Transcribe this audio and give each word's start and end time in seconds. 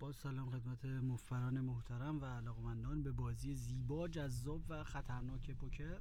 با 0.00 0.12
سلام 0.12 0.50
خدمت 0.50 0.84
مفتبران 0.84 1.60
محترم 1.60 2.20
و 2.20 2.24
علاقمندان 2.24 3.02
به 3.02 3.12
بازی 3.12 3.54
زیبا 3.54 4.08
جذاب 4.08 4.62
و 4.68 4.84
خطرناک 4.84 5.50
پوکر. 5.50 5.98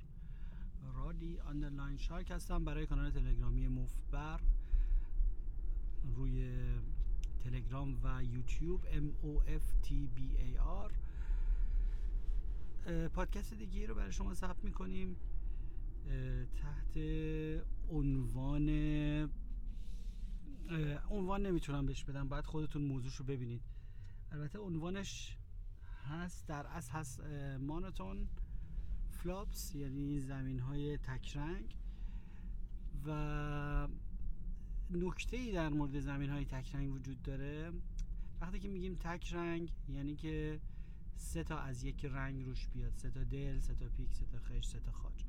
رادی 0.94 1.40
underline 1.40 1.98
شارک 1.98 2.32
هستم 2.32 2.66
برای 2.66 2.86
کانال 2.86 3.12
تلگرامی 3.12 3.68
مفتبر. 3.68 4.40
روی 6.16 6.64
تلگرام 7.44 8.00
و 8.04 8.24
یوتیوب 8.24 8.82
M 8.84 9.26
O 9.26 9.42
F 9.48 9.88
T 9.88 9.90
B 9.90 10.20
A 10.38 10.60
R. 10.88 10.92
پادکست 13.14 13.54
دیگه 13.54 13.86
رو 13.88 13.96
برای 13.96 14.12
شما 14.12 14.34
ثبت 14.34 14.64
می‌کنیم. 14.64 15.16
تحت 16.62 16.98
عنوان 17.90 18.70
عنوان 21.10 21.46
نمی‌تونم 21.46 21.86
بهش 21.86 22.04
بدم 22.04 22.28
باید 22.28 22.46
خودتون 22.46 22.82
موضوعش 22.82 23.16
رو 23.16 23.26
ببینید. 23.26 23.62
البته 24.32 24.60
عنوانش 24.60 25.38
هست 26.10 26.48
در 26.48 26.68
اصل 26.68 26.92
هست 26.92 27.22
monotone 27.60 28.28
flops 29.10 29.76
یعنی 29.76 30.20
زمین 30.20 30.60
های 30.60 30.98
تکرنگ 30.98 31.76
و 33.06 33.88
نکته 34.90 35.38
ای 35.38 35.52
در 35.52 35.70
مورد 35.70 36.00
زمین 36.00 36.30
های 36.30 36.46
تکرنگ 36.46 36.94
وجود 36.94 37.22
داره. 37.22 37.72
وقتی 38.42 38.60
که 38.60 38.70
میگیم 38.70 38.96
تک 38.96 39.34
رنگ 39.34 39.74
یعنی 39.90 40.16
که 40.16 40.60
سه 41.16 41.44
تا 41.44 41.60
از 41.60 41.84
یک 41.84 42.06
رنگ 42.06 42.46
روش 42.46 42.68
بیاد. 42.68 42.94
سه 42.96 43.12
تا 43.12 43.24
دل 43.24 43.60
سه 43.60 43.76
تا 43.76 43.86
پیک 43.90 44.14
سه 44.14 44.26
تا 44.26 44.40
خشت 44.40 44.66
سه 44.66 44.80
تا 44.80 44.92
خاج 44.92 45.26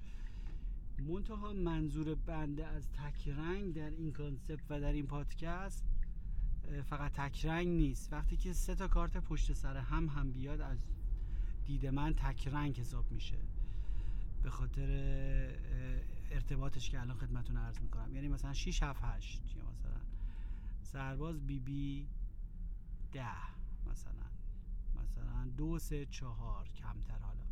منتها 0.99 1.53
منظور 1.53 2.15
بنده 2.15 2.67
از 2.67 2.89
تک 2.93 3.29
رنگ 3.29 3.75
در 3.75 3.91
این 3.91 4.13
concept 4.12 4.61
و 4.71 4.80
در 4.80 4.93
این 4.93 5.07
پادکست 5.07 5.85
فقط 6.84 7.12
تک 7.12 7.47
رنگ 7.47 7.69
نیست. 7.69 8.12
وقتی 8.12 8.37
که 8.37 8.52
سه 8.52 8.74
تا 8.74 8.88
کارت 8.88 9.16
پشت 9.16 9.52
سر 9.52 9.77
هم 9.77 10.09
هم 10.09 10.33
بیاد 10.33 10.60
از 10.60 10.79
دید 11.66 11.87
من 11.87 12.15
تک 12.15 12.49
رنگ 12.49 12.80
حساب 12.80 13.12
میشه. 13.12 13.38
به 14.43 14.51
خاطر 14.51 14.88
ارتباطش 16.30 16.90
که 16.90 17.01
الان 17.01 17.16
خدمتون 17.16 17.57
عرض 17.57 17.80
می‌کنم. 17.80 18.15
یعنی 18.15 18.29
مثلا 18.29 18.52
6 18.52 18.82
7 18.82 19.01
8 19.02 19.57
یا 19.57 19.62
مثلا 19.71 20.01
سرباز 20.82 21.46
بی 21.46 21.60
بی 21.60 22.07
10 23.12 23.24
مثلا. 23.90 24.12
مثلا 25.02 25.51
دو 25.57 25.79
سه 25.79 26.07
چهار 26.07 26.68
کمتر 26.68 27.18
حالا. 27.18 27.45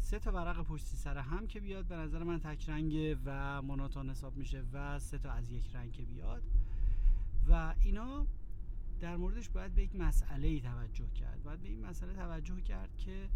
سه 0.00 0.18
تا 0.18 0.32
ورق 0.32 0.62
پشت 0.62 0.84
سر 0.84 1.18
هم 1.18 1.46
که 1.46 1.60
بیاد 1.60 1.84
به 1.84 1.96
نظر 1.96 2.22
من 2.22 2.40
تک 2.40 2.68
رنگه 2.68 3.18
و 3.24 3.62
مونوتون 3.62 4.10
حساب 4.10 4.36
میشه 4.36 4.64
و 4.72 4.98
سه 4.98 5.18
تا 5.18 5.30
از 5.30 5.50
یک 5.50 5.74
رنگ 5.74 5.92
که 5.92 6.02
بیاد. 6.02 6.42
و 7.48 7.74
اینا 7.80 8.26
در 9.00 9.16
موردش 9.16 9.48
باید 9.48 9.74
به 9.74 9.82
یک 9.82 9.96
مسئله 9.96 10.60
توجه 10.60 11.10
کرد. 11.10 11.42
باید 11.42 11.60
به 11.60 11.68
این 11.68 11.86
مسئله 11.86 12.14
توجه 12.14 12.60
کرد 12.60 12.96
که 12.96 13.28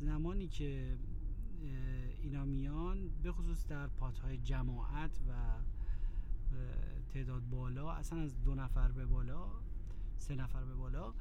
زمانی 0.00 0.48
که 0.48 0.96
اینا 2.22 2.44
میان 2.44 3.08
به 3.22 3.32
خصوص 3.32 3.66
در 3.66 3.86
پاتهای 3.86 4.38
جماعت 4.38 5.20
و 5.28 5.32
تعداد 7.12 7.42
بالا 7.50 7.92
اصلا 7.92 8.20
از 8.20 8.42
دو 8.42 8.54
نفر 8.54 8.92
به 8.92 9.06
بالا 9.06 9.48
سه 10.18 10.34
نفر 10.34 10.64
به 10.64 10.74
بالا 10.74 11.14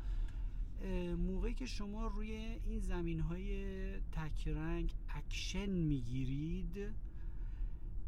موقعی 1.18 1.54
که 1.54 1.66
شما 1.66 2.08
روی 2.08 2.32
این 2.66 2.80
زمین 2.80 3.20
های 3.20 4.00
تکرنگ 4.00 4.94
اکشن 5.10 5.70
می‌گیرید 5.70 6.94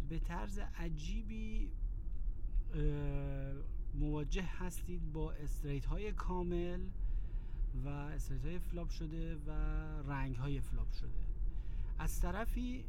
به 0.10 0.20
طرز 0.20 0.60
عجیبی 0.60 1.72
مواجه 3.94 4.44
هستید 4.44 5.12
با 5.14 5.32
straight 5.32 5.86
های 5.86 6.12
کامل 6.12 6.82
و 7.86 7.88
straight 7.88 8.46
های 8.46 8.60
flop 8.60 8.90
شده 8.90 9.36
و 9.36 9.52
رنگ 10.12 10.36
های 10.36 10.62
flop 10.62 10.92
شده. 10.92 11.10
از 12.00 12.22
طرفی 12.22 12.86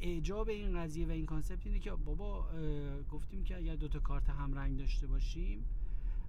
اعجاب 0.00 0.48
این 0.48 0.78
قضیه 0.78 1.06
و 1.06 1.10
این 1.10 1.26
concept 1.26 1.66
اینه 1.66 1.78
که 1.78 1.90
بابا 1.90 2.48
گفتیم 3.10 3.44
که 3.44 3.56
اگر 3.56 3.76
دوتا 3.76 3.98
کارت 3.98 4.30
هم 4.30 4.54
رنگ 4.54 4.78
داشته 4.78 5.06
باشیم 5.06 5.64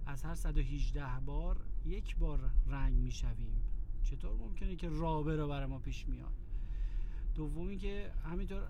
از 0.06 0.22
هر 0.22 0.34
118 0.34 1.20
بار 1.26 1.56
یک 1.84 2.16
بار 2.16 2.50
رنگ 2.66 2.94
می‌شویم. 2.94 3.62
چطور 4.02 4.36
ممکنه 4.36 4.76
که 4.76 4.88
رابه 4.88 5.36
رو 5.36 5.48
برای 5.48 5.66
ما 5.66 5.78
پیش 5.78 6.08
میاد؟ 6.08 6.32
دومی 7.34 7.76
که 7.78 8.12
همینطور 8.24 8.68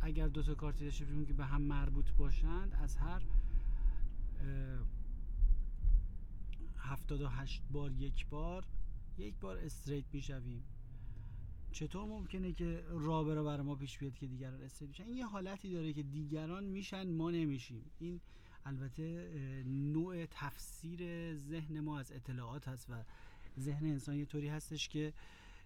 اگر 0.00 0.28
دو 0.28 0.42
تا 0.42 0.54
کارتی 0.54 0.84
داشته 0.84 1.04
باشیم 1.04 1.26
که 1.26 1.32
به 1.32 1.44
هم 1.44 1.62
مربوط 1.62 2.10
باشند 2.18 2.74
از 2.82 2.96
هر 2.96 3.22
78 6.76 7.62
بار 7.70 7.92
یک 7.92 8.26
بار 8.26 8.64
یک 9.18 9.34
بار 9.40 9.58
استریت 9.58 10.04
می‌شویم. 10.12 10.62
چطور 11.72 12.04
ممکنه 12.04 12.52
که 12.52 12.84
رابه 12.88 13.34
رو 13.34 13.44
برای 13.44 13.62
ما 13.62 13.74
پیش 13.74 13.98
بیاد 13.98 14.14
که 14.14 14.26
دیگران 14.26 14.62
استریت 14.62 14.88
میشن؟ 14.90 15.04
این 15.04 15.16
یه 15.16 15.26
حالتی 15.26 15.72
داره 15.72 15.92
که 15.92 16.02
دیگران 16.02 16.64
میشن 16.64 17.10
ما 17.10 17.30
نمیشیم. 17.30 17.90
این 17.98 18.20
البته 18.64 19.32
نوع 19.66 20.26
تفسیر 20.26 21.00
ذهن 21.36 21.80
ما 21.80 21.98
از 21.98 22.12
اطلاعات 22.12 22.68
هست 22.68 22.90
و 22.90 23.04
ذهن 23.60 23.86
انسان 23.86 24.16
یه 24.16 24.24
طوری 24.24 24.48
هستش 24.48 24.88
که 24.88 25.12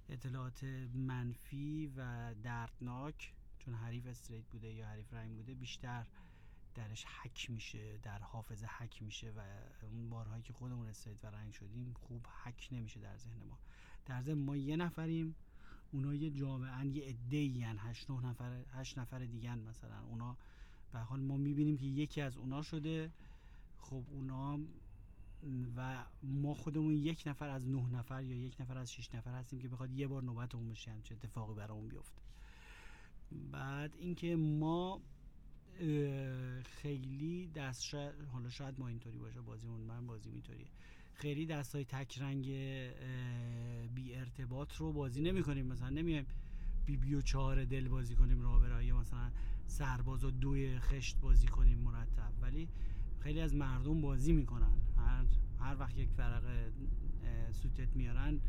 اطلاعات 0.09 0.65
منفی 0.94 1.93
و 1.97 2.34
دردناک 2.43 3.33
چون 3.59 3.75
حریف 3.75 4.06
استریت 4.06 4.44
بوده 4.44 4.72
یا 4.72 4.87
حریف 4.87 5.12
رنگ 5.12 5.37
بوده 5.37 5.55
بیشتر 5.55 6.06
درش 6.78 7.05
حک 7.05 7.50
میشه 7.50 7.99
در 8.03 8.19
حافظه 8.19 8.66
حک 8.66 9.03
میشه 9.03 9.31
و 9.37 9.41
اون 9.83 10.11
بارهایی 10.11 10.43
که 10.43 10.53
خودمون 10.53 10.87
استریت 10.87 11.25
و 11.25 11.27
رنگ 11.27 11.53
شدیم 11.53 11.94
خوب 11.94 12.27
حک 12.44 12.69
نمیشه 12.72 13.00
در 13.00 13.16
ذهن 13.16 13.43
ما. 13.49 13.59
در 14.06 14.22
ذهن 14.22 14.39
ما 14.39 14.56
یه 14.56 14.77
نفریم 14.77 15.34
اونا 15.93 16.15
یه 16.15 16.31
جامعه 16.31 16.87
یه 16.87 17.05
عده 17.05 17.37
این 17.37 17.78
هشت 17.78 18.11
نفر 18.11 18.65
هشت 18.72 18.99
نفر 18.99 19.19
دیگه 19.19 19.55
مثلا. 19.55 20.00
اونا 20.09 20.37
به 20.93 20.99
حال 20.99 21.21
ما 21.21 21.37
می‌بینیم 21.37 21.77
که 21.78 21.87
یکی 21.87 22.21
از 22.21 22.37
اونا 22.37 22.62
شده. 22.62 23.11
خب 23.78 24.05
اونا 24.11 24.59
و 25.77 26.05
ما 26.22 26.55
خودمون 26.55 26.94
یک 26.94 27.22
نفر 27.27 27.49
از 27.49 27.69
نه 27.69 27.88
نفر 27.88 28.22
یا 28.22 28.37
یک 28.37 28.61
نفر 28.61 28.78
از 28.78 28.93
شش 28.93 29.15
نفر 29.15 29.34
هستیم 29.34 29.59
که 29.59 29.69
بخواد 29.69 29.91
یه 29.91 30.06
بار 30.06 30.22
نوبت 30.22 30.55
اون 30.55 30.69
بشه 30.69 30.93
چه 31.03 31.15
اتفاقی 31.15 31.55
برامون 31.55 31.88
بیفته. 31.88 32.22
بعد 33.53 33.94
اینکه 33.99 34.37
ما 34.37 35.00
خیلی 36.65 37.50
دست 37.55 37.84
شاید 37.84 38.12
حالا 38.33 38.50
شاید 38.50 38.81
ما 38.81 38.89
اینطوری 38.89 39.19
باشه 39.19 39.41
بازیمون 39.41 39.81
من 39.81 40.06
بازی 40.06 40.31
اینطوریه. 40.31 40.66
خیلی 41.15 41.47
دست 41.47 41.75
های 41.75 41.84
تک 41.84 42.19
رنگ 42.19 42.44
بی 43.94 44.15
ارتباط 44.15 44.77
رو 44.77 44.93
بازی 44.93 45.22
نمی 45.22 45.43
کنیم 45.43 45.67
مثلا 45.67 45.91
نمیایم 45.91 46.27
بی 46.87 46.97
بی 46.97 47.15
و 47.15 47.22
چهار 47.22 47.65
دل 47.65 47.88
بازی 47.88 48.15
کنیم 48.15 48.43
راه 48.43 48.61
برای 48.61 48.93
مثلا 48.93 49.31
سرباز 49.67 50.25
و 50.25 50.31
دوی 50.31 50.78
خشت 50.78 51.21
بازی 51.21 51.47
کنیم 51.47 51.78
مرتب. 51.78 52.33
ولی 52.43 52.69
خیلی 53.21 53.41
از 53.41 53.55
مردم 53.55 54.00
بازی 54.00 54.33
می‌کنن. 54.33 54.81
هر, 54.97 55.25
هر 55.61 55.77
وقت 55.78 55.99
یک 55.99 56.09
ورق 56.10 56.72
suited 57.53 57.97
میارن 57.97 58.41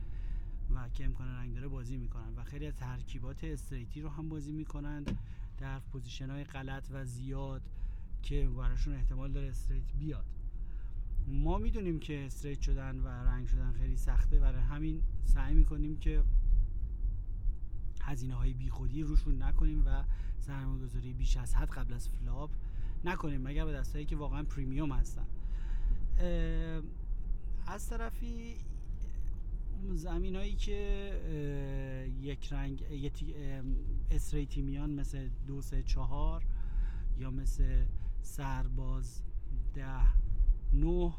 و 0.75 0.89
که 0.89 1.05
امکان 1.05 1.27
رنگ 1.27 1.53
داره 1.53 1.67
بازی 1.67 1.97
می‌کنن. 1.97 2.35
و 2.35 2.43
خیلی 2.43 2.67
از 2.67 2.75
ترکیبات 2.75 3.43
straight 3.43 3.95
ی 3.95 4.01
رو 4.01 4.09
هم 4.09 4.29
بازی 4.29 4.51
می‌کنن. 4.51 5.05
در 5.59 5.79
position 5.79 6.29
های 6.29 6.43
غلط 6.43 6.87
و 6.91 7.05
زیاد 7.05 7.61
که 8.21 8.47
براشون 8.47 8.93
احتمال 8.93 9.31
داره 9.31 9.47
straight 9.47 9.93
بیاد. 9.99 10.25
ما 11.27 11.57
می‌دونیم 11.57 11.99
که 11.99 12.25
straight 12.25 12.61
شدن 12.61 12.99
و 12.99 13.07
رنگ 13.07 13.47
شدن 13.47 13.71
خیلی 13.71 13.97
سخته. 13.97 14.39
برای 14.39 14.61
همین 14.61 15.01
سعی 15.25 15.53
می‌کنیم 15.53 15.97
که 15.97 16.23
هزینه 18.01 18.35
های 18.35 18.53
بی 18.53 18.69
خودی 18.69 19.03
روشون 19.03 19.43
نکنیم 19.43 19.83
و 19.85 20.03
سرمایه 20.39 20.83
گذاری 20.83 21.13
بیش 21.13 21.37
از 21.37 21.55
حد 21.55 21.69
قبل 21.69 21.93
از 21.93 22.09
flop 22.09 22.51
نکنیم 23.03 23.41
مگر 23.41 23.65
به 23.65 23.73
دستایی 23.73 24.05
که 24.05 24.15
واقعا 24.15 24.43
premium 24.43 24.91
هستن. 24.91 25.25
از 27.67 27.89
طرفی 27.89 28.57
زمین 29.93 30.35
هایی 30.35 30.55
که 30.55 32.11
یک 32.21 32.53
رنگ 32.53 32.83
straight 34.11 34.55
ی 34.55 34.61
میان 34.61 34.89
مثل 34.89 35.29
دو 35.47 35.61
سه 35.61 35.83
چهار 35.83 36.45
یا 37.19 37.31
مثل 37.31 37.85
سرباز 38.21 39.23
ده 39.73 40.01
نه. 40.73 41.13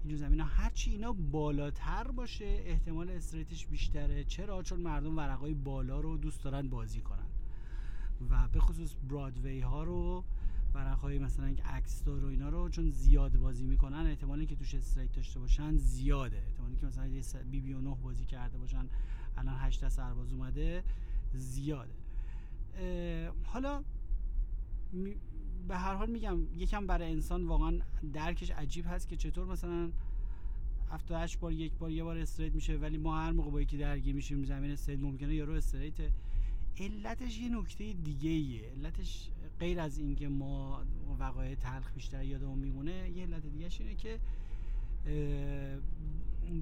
اینجور 0.00 0.18
زمین 0.18 0.40
ها 0.40 0.46
هرچی 0.46 0.90
اینا 0.90 1.12
بالاتر 1.12 2.10
باشه 2.10 2.62
احتمال 2.66 3.10
straight 3.10 3.55
ش 3.55 3.66
بیشتره. 3.66 4.24
چرا؟ 4.24 4.62
چون 4.62 4.80
مردم 4.80 5.16
ورقای 5.16 5.54
بالا 5.54 6.00
رو 6.00 6.16
دوست 6.16 6.44
دارن 6.44 6.68
بازی 6.68 7.00
کنن. 7.00 7.26
و 8.30 8.48
به 8.48 8.60
خصوص 8.60 8.94
برادوی 9.10 9.60
ها 9.60 9.82
رو 9.82 10.24
ورقهای 10.76 11.18
مثلا 11.18 11.54
اکستار 11.64 12.24
و 12.24 12.28
اینا 12.28 12.48
رو 12.48 12.68
چون 12.68 12.90
زیاد 12.90 13.36
بازی 13.36 13.64
می‌کنن 13.64 14.06
احتمالی 14.06 14.46
که 14.46 14.56
توش 14.56 14.74
استریت 14.74 15.12
داشته 15.12 15.40
باشن 15.40 15.76
زیاده. 15.76 16.36
احتمالی 16.36 16.76
که 16.76 16.86
مثلا 16.86 17.10
بی 17.50 17.60
بی 17.60 17.72
و 17.72 17.80
نه 17.80 17.96
بازی 18.02 18.24
کرده 18.24 18.58
باشن 18.58 18.88
الان 19.36 19.54
هشت 19.58 19.88
سرباز 19.88 20.32
اومده 20.32 20.84
زیاده. 21.34 21.92
حالا 23.44 23.84
به 25.68 25.76
هر 25.76 25.94
حال 25.94 26.10
میگم 26.10 26.38
یکم 26.56 26.86
برای 26.86 27.12
انسان 27.12 27.44
واقعا 27.44 27.78
درکش 28.12 28.50
عجیب 28.50 28.84
هست 28.88 29.08
که 29.08 29.16
چطور 29.16 29.46
مثلا 29.46 29.90
78 30.90 31.40
بار 31.40 31.52
یک 31.52 31.72
بار 31.72 31.90
یه 31.90 32.04
بار 32.04 32.18
استریت 32.18 32.54
میشه 32.54 32.76
ولی 32.76 32.98
ما 32.98 33.20
هر 33.20 33.32
موقع 33.32 33.50
با 33.50 33.60
یکی 33.60 33.78
درگیر 33.78 34.14
میشیم 34.14 34.44
زمین 34.44 34.70
استریت 34.70 35.00
ممکنه 35.00 35.34
یارو 35.34 35.52
استریت 35.52 35.94
علتش 36.80 37.38
یه 37.38 37.58
نکته 37.58 37.92
دیگه 37.92 38.30
ایه 38.30 38.70
علتش 38.70 39.30
غیر 39.60 39.80
از 39.80 39.98
اینکه 39.98 40.28
ما 40.28 40.84
وقایع 41.18 41.54
تلخ 41.54 41.92
بیشتر 41.92 42.24
یادمون 42.24 42.58
میمونه 42.58 43.10
یه 43.10 43.22
علت 43.22 43.46
دیگه 43.46 43.70
اینه 43.78 43.94
که 43.94 44.20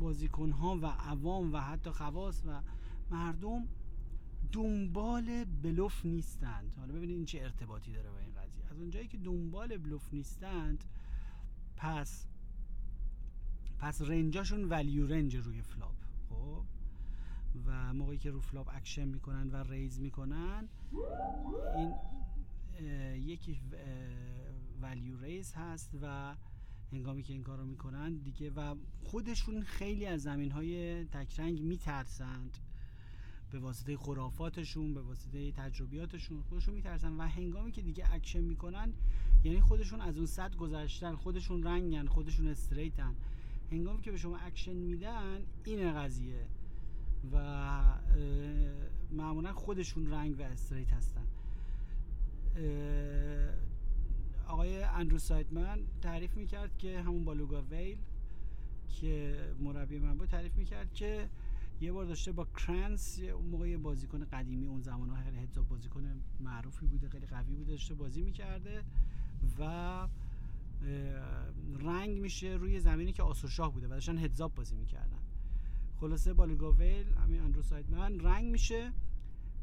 بازیکن 0.00 0.50
ها 0.50 0.78
و 0.82 0.86
عوام 0.86 1.52
و 1.52 1.58
حتی 1.58 1.90
خواص 1.90 2.42
و 2.46 2.60
مردم 3.10 3.68
دنبال 4.52 5.44
بلوف 5.44 6.06
نیستند. 6.06 6.74
حالا 6.78 6.94
ببینید 6.94 7.16
این 7.16 7.24
چه 7.24 7.40
ارتباطی 7.42 7.92
داره 7.92 8.10
با 8.10 8.18
این 8.18 8.30
قضیه. 8.30 8.64
از 8.70 8.80
اونجایی 8.80 9.08
که 9.08 9.18
دنبال 9.18 9.76
بلوف 9.76 10.14
نیستند 10.14 10.84
پس 11.76 12.26
پس 13.78 14.02
range 14.02 14.37
اشون 14.37 14.64
value 14.64 15.06
range 15.06 15.36
روی 15.36 15.62
flop 15.62 15.96
خب؟ 16.28 16.64
و 17.66 17.94
موقعی 17.94 18.18
که 18.18 18.30
رو 18.30 18.40
flop 18.40 18.68
action 18.74 19.04
می‌کنن 19.04 19.50
و 19.50 19.56
raise 19.56 20.00
می‌کنن 20.00 20.68
این 21.76 21.94
یکی 23.16 23.60
value 24.80 25.20
raise 25.20 25.52
هست 25.54 25.90
و 26.02 26.36
هنگامی 26.92 27.22
که 27.22 27.32
این 27.32 27.42
کار 27.42 27.58
رو 27.58 27.64
می‌کنن 27.64 28.14
دیگه 28.14 28.50
و 28.50 28.74
خودشون 29.02 29.62
خیلی 29.62 30.06
از 30.06 30.22
زمین 30.22 30.50
های 30.50 31.04
تکرنگ 31.04 31.62
میترسند. 31.62 32.58
به 33.50 33.58
واسطه 33.58 33.96
خرافاتشون 33.96 34.94
به 34.94 35.00
واسطه 35.00 35.52
تجربیاتشون 35.52 36.42
خودشون 36.42 36.74
میترسن 36.74 37.12
و 37.12 37.22
هنگامی 37.22 37.72
که 37.72 37.82
دیگه 37.82 38.14
اکشن 38.14 38.40
می‌کنن 38.40 38.92
یعنی 39.44 39.60
خودشون 39.60 40.00
از 40.00 40.16
اون 40.16 40.26
سد 40.26 40.56
گذشتن 40.56 41.14
خودشون 41.14 41.62
رنگن 41.62 42.06
خودشون 42.06 42.48
straight 42.48 43.01
ن. 43.01 43.14
هنگامی 43.70 44.02
که 44.02 44.10
به 44.10 44.16
شما 44.16 44.36
اکشن 44.36 44.72
میدن 44.72 45.40
این 45.64 45.92
قضیه. 45.92 46.46
و 47.32 47.38
معمولا 49.10 49.52
خودشون 49.52 50.10
رنگ 50.10 50.38
و 50.38 50.42
straight 50.42 50.92
هستن. 50.92 51.26
آقای 54.46 54.82
اندرو 54.82 55.18
سایدمن 55.18 55.78
تعریف 56.02 56.36
می‌کرد 56.36 56.78
که 56.78 57.00
همون 57.00 57.24
Baluga 57.24 57.62
Whale 57.62 57.98
که 58.88 59.38
مربی 59.60 59.98
من 59.98 60.18
بود 60.18 60.28
تعریف 60.28 60.54
می‌کرد 60.56 60.92
که 60.92 61.28
یه 61.80 61.92
بار 61.92 62.04
داشته 62.04 62.32
با 62.32 62.44
کرنس 62.66 63.20
اون 63.20 63.46
موقع 63.46 63.76
بازیکن 63.76 64.24
قدیمی 64.24 64.66
اون 64.66 64.80
زمان 64.80 65.08
ها 65.08 65.16
خیلی 65.16 65.36
heads 65.36 65.59
up 65.59 65.68
بازیکن 65.68 66.20
معروفی 66.40 66.86
بوده 66.86 67.08
خیلی 67.08 67.26
قوی 67.26 67.54
بوده 67.54 67.70
داشته 67.70 67.94
بازی 67.94 68.22
می‌کرده 68.22 68.84
و 69.58 70.08
رنگ 71.80 72.18
میشه 72.18 72.48
روی 72.48 72.80
زمینی 72.80 73.12
که 73.12 73.22
آس 73.22 73.39
و 73.39 73.47
شاه 73.47 73.72
بوده 73.72 73.86
و 73.86 73.90
داشتن 73.90 74.18
heads 74.18 74.44
up 74.44 74.54
بازی 74.54 74.74
می‌کردن. 74.74 75.18
خلاصه 76.00 76.32
Baluga 76.32 76.73
Whale 76.73 77.06
همین 77.12 77.40
اندرو 77.40 77.62
سایدمن 77.62 78.20
رنگ 78.20 78.44
میشه 78.44 78.92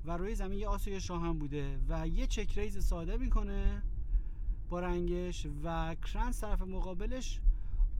و 0.06 0.18
روی 0.18 0.36
زمین 0.36 0.60
یه 0.60 0.68
آس 0.68 0.89
و 0.89 1.00
شاه 1.00 1.22
هم 1.22 1.38
بوده 1.40 1.80
و 1.88 2.08
یه 2.08 2.28
check 2.28 2.58
raise 2.58 2.86
ساده 2.86 3.18
می‌کنه 3.18 3.84
با 4.70 4.80
رنگش 4.80 5.48
و 5.64 5.96
کرنس 5.96 6.42
طرف 6.42 6.62
مقابلش 6.62 7.42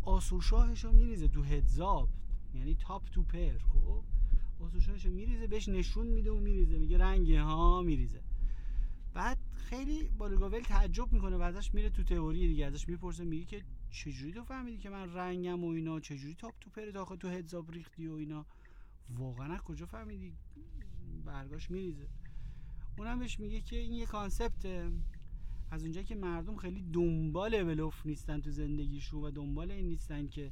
آس 0.04 0.24
و 0.24 0.34
شاهش 0.34 0.84
رو 0.84 0.92
میریزه 0.92 1.28
تو 1.28 1.44
heads 1.44 1.91
up 1.91 2.10
یعنی 2.54 2.76
top 2.76 3.10
two 3.10 3.24
pair 3.24 3.58
خب؟ 3.58 4.04
آس 4.60 4.71
و 4.71 4.77
شاهش 4.77 5.06
رو 5.06 5.12
میریزه 5.12 5.48
بهش 5.48 5.70
نشون 5.70 6.08
میده 6.08 6.32
و 6.32 6.40
میریزه 6.40 6.78
میگه 6.78 6.98
رنگ 6.98 7.34
ها 7.34 7.82
میریزه. 7.82 8.22
بعد 9.14 9.38
خیلی 9.54 10.10
بالگاول 10.18 10.60
تعجب 10.60 11.14
می‌کنه 11.14 11.38
و 11.38 11.42
ازش 11.42 11.74
میره 11.74 11.90
تو 11.90 12.04
تئوری 12.04 12.48
دیگه 12.48 12.66
ازش 12.66 12.88
می‌پرسه 12.88 13.24
میگه 13.24 13.46
که 13.46 13.64
چجوری 13.90 14.34
تو 14.34 14.44
فهمیدی 14.44 14.78
که 14.78 14.90
من 14.90 15.14
رنگم 15.14 15.64
و 15.64 15.68
اینا؟ 15.68 16.00
چجوری 16.00 16.36
تاپ 16.36 16.54
تو 16.62 16.70
پر 16.70 16.86
داخل 16.86 17.16
تو 17.16 17.28
هدزاب 17.28 17.72
ریختی 17.72 18.08
و 18.08 18.14
اینا؟ 18.14 18.46
واقعا 19.10 19.58
کجا 19.58 19.86
فهمیدی؟ 19.86 20.34
برگاش 21.26 21.72
میریزه. 21.72 22.08
اونم 22.98 23.20
بهش 23.20 23.40
میگه 23.40 23.62
که 23.62 23.76
این 23.76 23.94
یه 23.94 24.06
کانسپته 24.06 24.92
از 25.72 25.84
اونجایی 25.84 26.06
که 26.06 26.16
مردم 26.16 26.56
خیلی 26.56 26.86
دنبال 26.94 27.64
بلوف 27.64 28.06
نیستن 28.06 28.42
تو 28.42 28.52
زندگیشون 28.52 29.22
و 29.24 29.32
دنبال 29.32 29.72
این 29.72 29.88
نیستن 29.88 30.28
که 30.28 30.52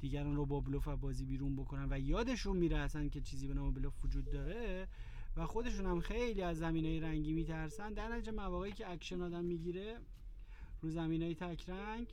دیگران 0.00 0.36
رو 0.36 0.46
با 0.46 0.60
بلوف 0.60 0.88
بازی 0.88 1.24
بیرون 1.24 1.56
بکنن 1.56 1.86
و 1.90 1.98
یادشون 1.98 2.56
میره 2.56 2.76
اصلا 2.78 3.08
که 3.08 3.20
چیزی 3.20 3.48
به 3.48 3.54
نام 3.54 3.74
بلوف 3.74 4.04
وجود 4.04 4.30
داره 4.30 4.88
و 5.36 5.46
خودشون 5.46 5.86
هم 5.86 6.00
خیلی 6.00 6.42
از 6.42 6.58
زمین 6.58 6.84
های 6.84 7.00
رنگی 7.00 7.32
میترسن. 7.32 7.92
در 7.92 8.08
نتیجه 8.08 8.32
مواقعی 8.32 8.72
که 8.72 8.90
اکشن 8.90 9.20
آدم 9.20 9.44
می‌گیره 9.44 9.98
رو 10.82 10.90
زمین 10.90 11.22
های 11.22 11.34
تک 11.34 11.68
رنگ 11.70 12.06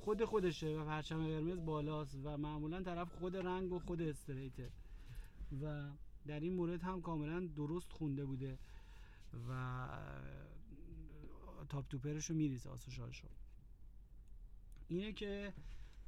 خود 0.00 0.24
خودشه 0.24 0.78
و 0.78 0.84
پرچم 0.84 1.26
قرمز 1.26 1.64
بالاست 1.64 2.18
و 2.24 2.36
معمولا 2.36 2.82
طرف 2.82 3.12
خود 3.12 3.36
رنگ 3.36 3.72
و 3.72 3.78
خود 3.78 4.02
straight 4.02 4.62
ه 4.62 4.70
و 5.62 5.90
در 6.26 6.40
این 6.40 6.54
مورد 6.54 6.82
هم 6.82 7.02
کاملا 7.02 7.40
درست 7.56 7.92
خونده 7.92 8.24
بوده 8.24 8.58
و 9.48 9.88
top 11.68 11.88
two 11.88 12.02
pair 12.02 12.21
ش 12.21 12.30
رو 12.30 12.36
میریزه 12.36 12.70
آس 12.70 12.83
و 12.83 12.89
شاهشو 12.89 13.28
اینه 14.88 15.12
که 15.12 15.54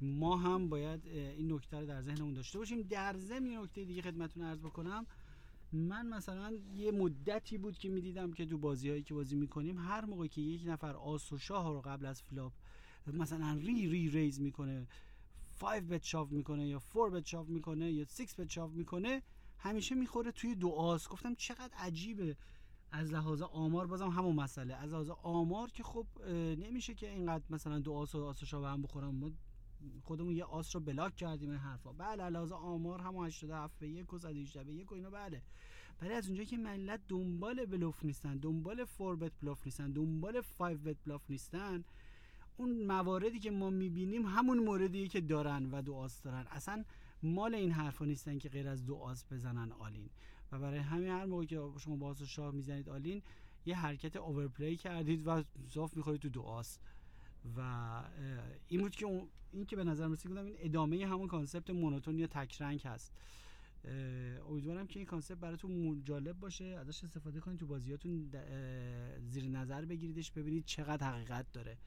ما 0.01 0.37
هم 0.37 0.69
باید 0.69 1.07
این 1.07 1.53
نکته 1.53 1.79
رو 1.79 1.85
در 1.85 2.01
ذهنمون 2.01 2.33
داشته 2.33 2.59
باشیم. 2.59 2.81
در 2.81 3.17
ضمن 3.17 3.57
نکته 3.57 3.85
دیگه 3.85 4.01
خدمتتون 4.01 4.43
عرض 4.43 4.59
بکنم. 4.59 5.05
من 5.71 6.07
مثلا 6.07 6.53
یه 6.75 6.91
مدتی 6.91 7.57
بود 7.57 7.77
که 7.77 7.89
می‌دیدم 7.89 8.33
که 8.33 8.45
تو 8.45 8.57
بازی 8.57 8.89
هایی 8.89 9.03
که 9.03 9.13
بازی 9.13 9.35
می‌کنیم 9.35 9.77
هر 9.77 10.05
موقع 10.05 10.27
که 10.27 10.41
یک 10.41 10.61
نفر 10.65 10.95
آس 10.95 11.33
شاه 11.33 11.73
رو 11.73 11.81
قبل 11.81 12.05
از 12.05 12.21
flop 12.21 12.53
مثلا 13.07 13.53
re 13.61 13.87
re 13.87 14.09
raise 14.09 14.41
می‌کنه 14.41 14.87
5 15.59 15.83
bet 15.83 16.03
shove 16.03 16.31
می‌کنه 16.31 16.67
یا 16.67 16.81
4 16.93 17.09
bet 17.09 17.25
shove 17.25 17.47
می‌کنه 17.47 17.91
یا 17.91 18.05
6 18.05 18.35
bet 18.37 18.49
shove 18.49 18.71
می‌کنه 18.71 19.21
همیشه 19.67 19.95
می‌خوره 19.95 20.31
توی 20.31 20.55
آس 20.75 21.09
گفتم 21.09 21.35
چقدر 21.35 21.73
عجیبه. 21.77 22.37
از 22.91 23.13
لحاظ 23.13 23.41
آمار 23.41 23.87
بازم 23.87 24.09
همون 24.09 24.35
مسئله. 24.35 24.75
از 24.75 24.93
لحاظ 24.93 25.09
آمار 25.09 25.71
که 25.71 25.83
خب 25.83 26.07
نمیشه 26.57 26.93
که 26.93 27.09
اینقدر 27.09 27.43
مثلا 27.49 27.79
دو 27.79 27.93
آس 27.93 28.15
و 28.15 28.25
آس 28.25 28.43
شاه 28.43 28.71
هم 28.71 28.81
بخورم. 28.81 29.15
ما 29.15 29.31
خودمون 30.03 30.35
یه 30.35 30.43
آس 30.43 30.75
رو 30.75 30.81
block 30.81 31.15
کردیم 31.15 31.49
این 31.49 31.59
حرفا. 31.59 31.93
بله 31.93 32.29
لحاظ 32.29 32.51
آمار 32.51 33.01
هم 33.01 33.15
87 33.15 33.79
به 33.79 33.89
1 33.89 34.13
و 34.13 34.17
118 34.17 34.63
به 34.63 34.73
1 34.73 34.91
و 34.91 34.95
اینا 34.95 35.09
بله. 35.09 35.41
ولی 36.01 36.13
از 36.13 36.25
اونجایی 36.25 36.47
که 36.47 36.57
ملت 36.57 36.99
دنبال 37.07 37.65
بلوف 37.65 38.05
نیستن 38.05 38.37
دنبال 38.37 38.85
4 38.97 39.15
bet 39.15 39.31
بلوف 39.41 39.65
نیستن 39.65 39.91
دنبال 39.91 40.41
5 40.41 40.77
bet 40.77 40.97
بلوف 41.05 41.29
نیستن 41.29 41.83
اون 42.57 42.85
مواردی 42.85 43.39
که 43.39 43.51
ما 43.51 43.69
می‌بینیم 43.69 44.25
همون 44.25 44.59
موردیه 44.59 45.07
که 45.07 45.21
دارن 45.21 45.71
و 45.71 45.81
دو 45.81 45.93
آس 45.93 46.21
دارن. 46.21 46.45
اصلا 46.49 46.83
مال 47.23 47.55
این 47.55 47.71
حرفا 47.71 48.05
نیستن 48.05 48.37
که 48.37 48.49
غیر 48.49 48.67
از 48.67 48.85
دو 48.85 48.95
آس 48.95 49.25
بزنن 49.31 49.71
all 49.71 49.90
in. 49.90 50.09
و 50.51 50.59
برای 50.59 50.79
همین 50.79 51.09
هر 51.09 51.25
موقع 51.25 51.45
که 51.45 51.61
شما 51.79 51.95
با 51.95 52.07
آس 52.07 52.21
شاه 52.21 52.51
می‌زنید 52.51 52.89
all 52.89 53.08
in 53.08 53.21
یه 53.65 53.77
حرکت 53.77 54.15
overplay 54.15 54.75
کردید 54.75 55.27
و 55.27 55.43
صاف 55.67 55.97
می‌خورید 55.97 56.21
تو 56.21 56.29
دو 56.29 56.41
آس 56.41 56.79
و 57.57 57.61
این 58.67 58.81
بود 58.81 58.95
که 58.95 59.27
این 59.51 59.65
که 59.65 59.75
به 59.75 59.83
نظر 59.83 60.07
رسید 60.07 60.31
بودم 60.31 60.45
این 60.45 60.55
ادامه 60.59 61.05
همون 61.05 61.27
concept 61.27 61.69
monotone 61.69 62.17
یا 62.17 62.27
تک 62.27 62.61
رنگ 62.61 62.81
هست. 62.81 63.13
امیدوارم 64.49 64.87
که 64.87 64.99
این 64.99 65.05
کانسپت 65.05 65.37
براتون 65.37 66.03
جالب 66.03 66.39
باشه. 66.39 66.65
ازش 66.65 67.03
استفاده 67.03 67.39
کنید 67.39 67.59
تو 67.59 67.67
بازیاتون 67.67 68.31
زیر 69.21 69.47
نظر 69.47 69.85
بگیریدش 69.85 70.31
ببینید 70.31 70.65
چقدر 70.65 71.11
حقیقت 71.11 71.51
داره. 71.53 71.77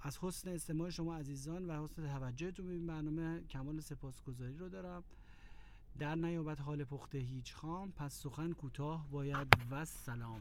از 0.00 0.18
حسن 0.20 0.50
استماع 0.50 0.90
شما 0.90 1.16
عزیزان 1.16 1.66
و 1.66 1.84
حسن 1.84 2.18
توجهتون 2.18 2.66
به 2.66 2.72
این 2.72 2.86
برنامه 2.86 3.40
کمال 3.40 3.80
سپاسگزاری 3.80 4.56
رو 4.58 4.68
دارم. 4.68 5.04
در 5.98 6.14
نیابت 6.14 6.60
حال 6.60 6.84
پخته 6.84 7.18
هیچ 7.18 7.54
خام 7.54 7.92
پس 7.92 8.14
سخن 8.14 8.52
کوتاه 8.52 9.10
باید. 9.10 9.48
و 9.70 9.84
سلام. 9.84 10.40